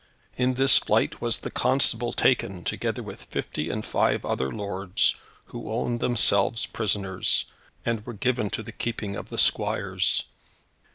In 0.35 0.55
this 0.55 0.79
fight 0.79 1.21
was 1.21 1.37
the 1.37 1.51
constable 1.51 2.11
taken, 2.11 2.63
together 2.63 3.03
with 3.03 3.25
fifty 3.25 3.69
and 3.69 3.85
five 3.85 4.25
other 4.25 4.51
lords, 4.51 5.13
who 5.45 5.71
owned 5.71 5.99
themselves 5.99 6.65
prisoners, 6.65 7.45
and 7.85 8.03
were 8.03 8.13
given 8.13 8.49
to 8.49 8.63
the 8.63 8.71
keeping 8.71 9.15
of 9.15 9.29
the 9.29 9.37
squires. 9.37 10.23